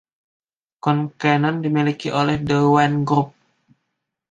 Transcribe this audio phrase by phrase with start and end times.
[0.83, 3.29] Concannon dimiliki oleh The Wine Group.